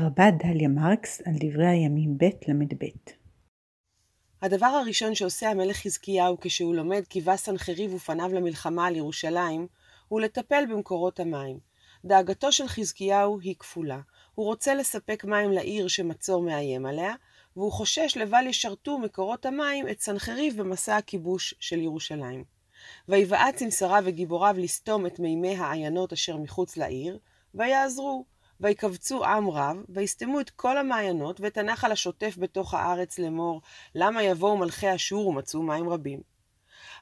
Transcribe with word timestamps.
הרבה 0.00 0.30
דליה 0.30 0.68
מרקס 0.68 1.22
על 1.26 1.34
דברי 1.40 1.66
הימים 1.66 2.18
ב' 2.18 2.24
ל"ב 2.24 2.86
הדבר 4.42 4.66
הראשון 4.66 5.14
שעושה 5.14 5.50
המלך 5.50 5.76
חזקיהו 5.76 6.36
כשהוא 6.40 6.74
לומד 6.74 7.02
כי 7.08 7.20
בא 7.20 7.36
סנחריב 7.36 7.94
ופניו 7.94 8.32
למלחמה 8.32 8.86
על 8.86 8.96
ירושלים, 8.96 9.66
הוא 10.08 10.20
לטפל 10.20 10.64
במקורות 10.70 11.20
המים. 11.20 11.58
דאגתו 12.04 12.52
של 12.52 12.68
חזקיהו 12.68 13.40
היא 13.40 13.54
כפולה. 13.58 14.00
הוא 14.34 14.46
רוצה 14.46 14.74
לספק 14.74 15.24
מים 15.24 15.52
לעיר 15.52 15.88
שמצור 15.88 16.42
מאיים 16.42 16.86
עליה, 16.86 17.14
והוא 17.56 17.72
חושש 17.72 18.16
לבל 18.16 18.44
ישרתו 18.46 18.98
מקורות 18.98 19.46
המים 19.46 19.88
את 19.88 20.00
סנחריב 20.00 20.60
במסע 20.60 20.96
הכיבוש 20.96 21.54
של 21.60 21.80
ירושלים. 21.80 22.44
ויבעץ 23.08 23.62
עם 23.62 23.70
שריו 23.70 24.02
וגיבוריו 24.06 24.56
לסתום 24.58 25.06
את 25.06 25.18
מימי 25.18 25.56
העיינות 25.56 26.12
אשר 26.12 26.36
מחוץ 26.36 26.76
לעיר, 26.76 27.18
ויעזרו. 27.54 28.31
ויקבצו 28.62 29.24
עם 29.24 29.50
רב, 29.50 29.76
ויסתמו 29.88 30.40
את 30.40 30.50
כל 30.50 30.78
המעיינות, 30.78 31.40
ואת 31.40 31.58
הנחל 31.58 31.92
השוטף 31.92 32.34
בתוך 32.38 32.74
הארץ 32.74 33.18
לאמור, 33.18 33.60
למה 33.94 34.22
יבואו 34.22 34.56
מלכי 34.56 34.94
אשור 34.94 35.26
ומצאו 35.26 35.62
מים 35.62 35.88
רבים. 35.88 36.20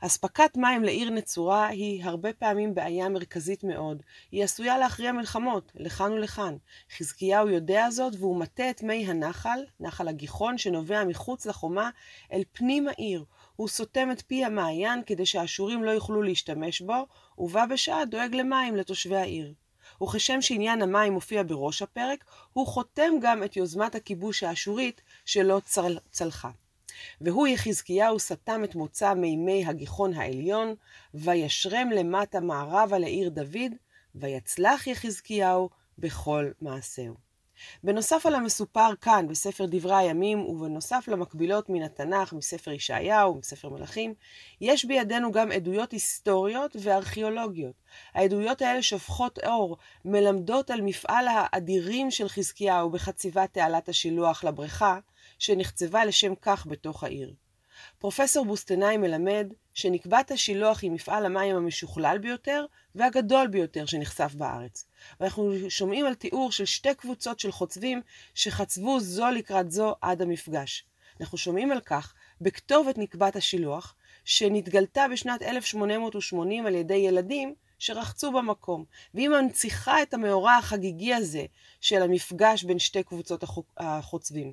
אספקת 0.00 0.56
מים 0.56 0.84
לעיר 0.84 1.10
נצורה 1.10 1.66
היא 1.66 2.04
הרבה 2.04 2.32
פעמים 2.32 2.74
בעיה 2.74 3.08
מרכזית 3.08 3.64
מאוד. 3.64 4.02
היא 4.32 4.44
עשויה 4.44 4.78
להכריע 4.78 5.12
מלחמות, 5.12 5.72
לכאן 5.74 6.12
ולכאן. 6.12 6.56
חזקיהו 6.96 7.48
יודע 7.48 7.90
זאת, 7.90 8.12
והוא 8.18 8.36
מטה 8.36 8.70
את 8.70 8.82
מי 8.82 9.06
הנחל, 9.06 9.58
נחל 9.80 10.08
הגיחון, 10.08 10.58
שנובע 10.58 11.04
מחוץ 11.04 11.46
לחומה, 11.46 11.90
אל 12.32 12.42
פנים 12.52 12.88
העיר. 12.88 13.24
הוא 13.56 13.68
סותם 13.68 14.10
את 14.10 14.22
פי 14.26 14.44
המעיין 14.44 15.02
כדי 15.06 15.26
שהאשורים 15.26 15.84
לא 15.84 15.90
יוכלו 15.90 16.22
להשתמש 16.22 16.80
בו, 16.80 17.06
ובה 17.38 17.66
בשעה 17.66 18.04
דואג 18.04 18.34
למים 18.34 18.76
לתושבי 18.76 19.16
העיר. 19.16 19.54
וכשם 20.02 20.40
שעניין 20.40 20.82
המים 20.82 21.12
מופיע 21.12 21.42
בראש 21.42 21.82
הפרק, 21.82 22.24
הוא 22.52 22.66
חותם 22.66 23.12
גם 23.22 23.44
את 23.44 23.56
יוזמת 23.56 23.94
הכיבוש 23.94 24.42
האשורית 24.42 25.00
שלא 25.24 25.60
צל... 25.64 25.98
צלחה. 26.10 26.50
והוא 27.20 27.46
יחזקיהו 27.46 28.18
סתם 28.18 28.64
את 28.64 28.74
מוצא 28.74 29.14
מימי 29.14 29.66
הגיחון 29.66 30.14
העליון, 30.14 30.74
וישרם 31.14 31.90
למטה 31.90 32.40
מערבה 32.40 32.98
לעיר 32.98 33.28
דוד, 33.28 33.72
ויצלח 34.14 34.86
יחזקיהו 34.86 35.70
בכל 35.98 36.50
מעשהו. 36.60 37.29
בנוסף 37.84 38.26
על 38.26 38.34
המסופר 38.34 38.90
כאן 39.00 39.28
בספר 39.28 39.66
דברי 39.68 39.96
הימים, 39.96 40.40
ובנוסף 40.40 41.04
למקבילות 41.08 41.68
מן 41.68 41.82
התנ"ך, 41.82 42.32
מספר 42.32 42.70
ישעיהו, 42.70 43.34
מספר 43.34 43.68
מלכים, 43.68 44.14
יש 44.60 44.84
בידינו 44.84 45.32
גם 45.32 45.52
עדויות 45.52 45.92
היסטוריות 45.92 46.76
וארכיאולוגיות. 46.80 47.74
העדויות 48.14 48.62
האלה 48.62 48.82
שופכות 48.82 49.38
אור, 49.44 49.76
מלמדות 50.04 50.70
על 50.70 50.80
מפעל 50.80 51.28
האדירים 51.28 52.10
של 52.10 52.28
חזקיהו 52.28 52.90
בחציבת 52.90 53.52
תעלת 53.52 53.88
השילוח 53.88 54.44
לבריכה, 54.44 54.98
שנחצבה 55.38 56.04
לשם 56.04 56.34
כך 56.34 56.66
בתוך 56.66 57.04
העיר. 57.04 57.34
פרופסור 57.98 58.44
בוסטנאי 58.44 58.96
מלמד 58.96 59.52
שנקבת 59.80 60.30
השילוח 60.30 60.82
היא 60.82 60.90
מפעל 60.90 61.26
המים 61.26 61.56
המשוכלל 61.56 62.18
ביותר 62.18 62.64
והגדול 62.94 63.46
ביותר 63.46 63.86
שנחשף 63.86 64.34
בארץ. 64.34 64.86
ואנחנו 65.20 65.52
שומעים 65.68 66.06
על 66.06 66.14
תיאור 66.14 66.52
של 66.52 66.64
שתי 66.64 66.94
קבוצות 66.94 67.40
של 67.40 67.52
חוצבים 67.52 68.02
שחצבו 68.34 69.00
זו 69.00 69.30
לקראת 69.30 69.70
זו 69.70 69.94
עד 70.00 70.22
המפגש. 70.22 70.84
אנחנו 71.20 71.38
שומעים 71.38 71.72
על 71.72 71.80
כך 71.80 72.14
בכתובת 72.40 72.98
נקבת 72.98 73.36
השילוח, 73.36 73.94
שנתגלתה 74.24 75.06
בשנת 75.12 75.42
1880 75.42 76.66
על 76.66 76.74
ידי 76.74 76.94
ילדים 76.94 77.54
שרחצו 77.78 78.32
במקום, 78.32 78.84
והיא 79.14 79.28
מנציחה 79.28 80.02
את 80.02 80.14
המאורע 80.14 80.54
החגיגי 80.54 81.14
הזה 81.14 81.44
של 81.80 82.02
המפגש 82.02 82.64
בין 82.64 82.78
שתי 82.78 83.02
קבוצות 83.02 83.44
החוצבים. 83.78 84.52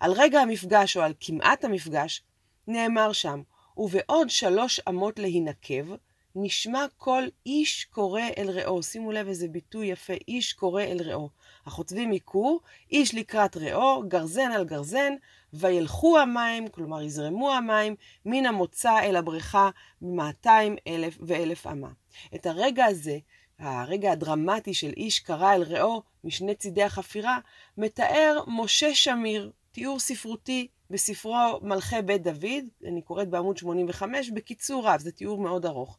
על 0.00 0.12
רגע 0.12 0.40
המפגש 0.40 0.96
או 0.96 1.02
על 1.02 1.14
כמעט 1.20 1.64
המפגש, 1.64 2.22
נאמר 2.66 3.12
שם, 3.12 3.42
ובעוד 3.78 4.30
שלוש 4.30 4.80
אמות 4.88 5.18
להינקב, 5.18 5.94
נשמע 6.34 6.86
כל 6.96 7.22
איש 7.46 7.84
קורא 7.84 8.22
אל 8.38 8.50
רעו. 8.50 8.82
שימו 8.82 9.12
לב 9.12 9.28
איזה 9.28 9.48
ביטוי 9.48 9.86
יפה, 9.86 10.12
איש 10.28 10.52
קורא 10.52 10.82
אל 10.82 11.02
רעו. 11.04 11.28
החוצבים 11.66 12.10
היכו, 12.10 12.60
איש 12.90 13.14
לקראת 13.14 13.56
רעו, 13.56 14.02
גרזן 14.08 14.50
על 14.52 14.64
גרזן, 14.64 15.12
וילכו 15.52 16.18
המים, 16.18 16.68
כלומר 16.68 17.02
יזרמו 17.02 17.52
המים, 17.52 17.94
מן 18.24 18.46
המוצא 18.46 18.98
אל 19.02 19.16
הבריכה, 19.16 19.70
מאתיים 20.02 20.76
אלף 20.86 21.18
ואלף 21.20 21.66
אמה. 21.66 21.90
את 22.34 22.46
הרגע 22.46 22.84
הזה, 22.84 23.18
הרגע 23.58 24.12
הדרמטי 24.12 24.74
של 24.74 24.92
איש 24.96 25.20
קרא 25.20 25.54
אל 25.54 25.62
רעו 25.62 26.02
משני 26.24 26.54
צידי 26.54 26.82
החפירה, 26.82 27.38
מתאר 27.78 28.44
משה 28.46 28.94
שמיר, 28.94 29.52
תיאור 29.72 29.98
ספרותי 29.98 30.68
בספרו 30.90 31.60
מלכי 31.62 32.02
בית 32.02 32.22
דוד, 32.22 32.64
אני 32.84 33.02
קוראת 33.02 33.28
בעמוד 33.28 33.56
85, 33.56 34.30
בקיצור 34.30 34.88
רב, 34.88 35.00
זה 35.00 35.12
תיאור 35.12 35.40
מאוד 35.40 35.66
ארוך. 35.66 35.98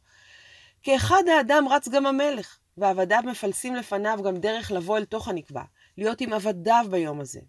כאחד 0.82 1.22
האדם 1.36 1.64
רץ 1.70 1.88
גם 1.88 2.06
המלך, 2.06 2.58
ועבדיו 2.76 3.20
מפלסים 3.26 3.74
לפניו 3.74 4.18
גם 4.24 4.36
דרך 4.36 4.70
לבוא 4.72 4.98
אל 4.98 5.04
תוך 5.04 5.28
הנקבה, 5.28 5.62
להיות 5.98 6.20
עם 6.20 6.32
עבדיו 6.32 6.86
ביום 6.90 7.20
הזה. 7.20 7.40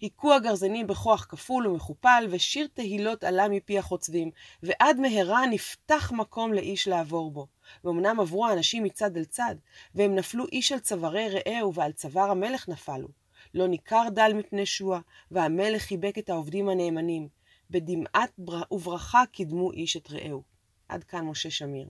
היכו 0.00 0.34
הגרזנים 0.34 0.86
בכוח 0.86 1.26
כפול 1.28 1.66
ומכופל, 1.66 2.26
ושיר 2.30 2.68
תהילות 2.74 3.24
עלה 3.24 3.48
מפי 3.48 3.78
החוצבים, 3.78 4.30
ועד 4.62 5.00
מהרה 5.00 5.46
נפתח 5.46 6.12
מקום 6.12 6.52
לאיש 6.52 6.88
לעבור 6.88 7.30
בו. 7.30 7.46
ואומנם 7.84 8.20
עברו 8.20 8.46
האנשים 8.46 8.82
מצד 8.82 9.16
אל 9.16 9.24
צד, 9.24 9.54
והם 9.94 10.14
נפלו 10.14 10.46
איש 10.46 10.72
על 10.72 10.78
צווארי 10.78 11.28
רעהו, 11.28 11.74
ועל 11.74 11.92
צוואר 11.92 12.30
המלך 12.30 12.68
נפלו. 12.68 13.08
לא 13.54 13.68
ניכר 13.68 14.02
דל 14.14 14.32
מפני 14.34 14.66
שועה, 14.66 15.00
והמלך 15.30 15.82
חיבק 15.82 16.18
את 16.18 16.30
העובדים 16.30 16.68
הנאמנים. 16.68 17.28
בדמעת 17.70 18.32
וברכה 18.70 19.22
קידמו 19.32 19.72
איש 19.72 19.96
את 19.96 20.10
רעהו. 20.10 20.42
עד 20.88 21.04
כאן 21.04 21.24
משה 21.24 21.50
שמיר. 21.50 21.88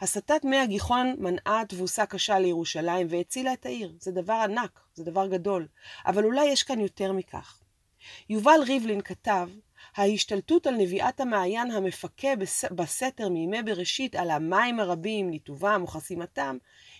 הסטת 0.00 0.44
מי 0.44 0.56
הגיחון 0.56 1.14
מנעה 1.18 1.62
תבוסה 1.68 2.06
קשה 2.06 2.38
לירושלים 2.38 3.06
והצילה 3.10 3.52
את 3.52 3.66
העיר. 3.66 3.92
זה 4.00 4.12
דבר 4.12 4.32
ענק, 4.44 4.80
זה 4.94 5.04
דבר 5.04 5.26
גדול. 5.26 5.68
אבל 6.06 6.24
אולי 6.24 6.44
יש 6.44 6.62
כאן 6.62 6.80
יותר 6.80 7.12
מכך. 7.12 7.60
יובל 8.28 8.60
ריבלין 8.66 9.00
כתב, 9.00 9.48
ההשתלטות 9.96 10.66
על 10.66 10.74
נביאת 10.74 11.20
המעיין 11.20 11.70
המפכה 11.70 12.28
בסתר 12.70 13.28
מימי 13.28 13.62
בראשית 13.62 14.14
על 14.14 14.30
המים 14.30 14.80
הרבים, 14.80 15.30
ניתובם 15.30 15.82
וחסימתם, 15.84 16.56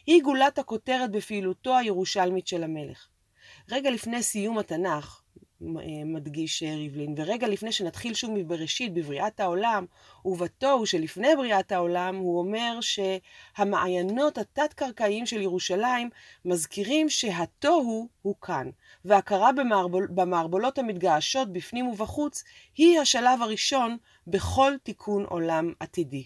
היא 0.07 0.23
גולת 0.23 0.59
הכותרת 0.59 1.11
בפעילותו 1.11 1.79
הירושלמית 1.79 2.47
של 2.47 2.65
המלך. 2.65 3.09
רגע 3.71 3.91
לפני 3.91 4.23
סיום 4.23 4.59
התנ"ך, 4.59 5.23
מדגיש 6.05 6.63
ריבלין, 6.63 7.15
ורגע 7.17 7.49
לפני 7.49 7.73
שנתחיל 7.73 8.15
שוב 8.15 8.31
מבראשית, 8.35 8.95
בבריאת 8.95 9.41
העולם, 9.41 9.87
ובתוהו 10.25 10.87
שלפני 10.87 11.37
בריאת 11.37 11.73
העולם, 11.73 12.17
הוא 12.17 12.39
אומר 12.39 12.79
שהמעיינות 12.81 14.39
התת-קרקעיים 14.39 15.27
של 15.27 15.41
ירושלים 15.41 16.11
מזכירים 16.45 17.09
שהתוהו 17.09 18.09
הוא 18.23 18.35
כאן, 18.43 18.71
והכרה 19.05 19.53
במערבול, 19.53 20.09
במערבולות 20.11 20.79
המתגעשות 20.79 21.53
בפנים 21.53 21.87
ובחוץ, 21.87 22.45
היא 22.77 23.01
השלב 23.01 23.43
הראשון 23.43 23.97
בכל 24.27 24.73
תיקון 24.83 25.25
עולם 25.25 25.73
עתידי. 25.81 26.25